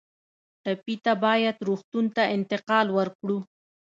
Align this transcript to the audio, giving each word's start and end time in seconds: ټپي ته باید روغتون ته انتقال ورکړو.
ټپي 0.63 0.95
ته 1.05 1.13
باید 1.23 1.55
روغتون 1.67 2.05
ته 2.15 2.23
انتقال 2.35 2.87
ورکړو. 2.97 3.37